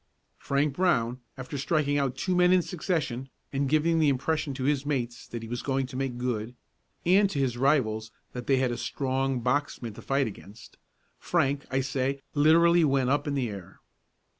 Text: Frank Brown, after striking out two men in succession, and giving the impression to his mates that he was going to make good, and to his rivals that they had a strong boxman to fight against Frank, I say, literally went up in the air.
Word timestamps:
Frank 0.39 0.73
Brown, 0.73 1.19
after 1.37 1.59
striking 1.59 1.99
out 1.99 2.17
two 2.17 2.35
men 2.35 2.51
in 2.51 2.63
succession, 2.63 3.29
and 3.53 3.69
giving 3.69 3.99
the 3.99 4.09
impression 4.09 4.51
to 4.55 4.63
his 4.63 4.83
mates 4.83 5.27
that 5.27 5.43
he 5.43 5.47
was 5.47 5.61
going 5.61 5.85
to 5.85 5.95
make 5.95 6.17
good, 6.17 6.55
and 7.05 7.29
to 7.29 7.37
his 7.37 7.55
rivals 7.55 8.11
that 8.33 8.47
they 8.47 8.57
had 8.57 8.71
a 8.71 8.77
strong 8.77 9.41
boxman 9.41 9.93
to 9.93 10.01
fight 10.01 10.25
against 10.25 10.77
Frank, 11.19 11.65
I 11.69 11.81
say, 11.81 12.19
literally 12.33 12.83
went 12.83 13.11
up 13.11 13.27
in 13.27 13.35
the 13.35 13.47
air. 13.49 13.79